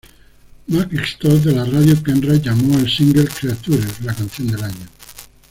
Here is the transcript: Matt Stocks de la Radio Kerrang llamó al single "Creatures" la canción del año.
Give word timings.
Matt 0.69 0.93
Stocks 1.05 1.43
de 1.45 1.51
la 1.51 1.63
Radio 1.63 1.95
Kerrang 2.01 2.41
llamó 2.41 2.75
al 2.75 2.89
single 2.89 3.25
"Creatures" 3.25 4.01
la 4.01 4.15
canción 4.15 4.47
del 4.47 4.63
año. 4.63 4.87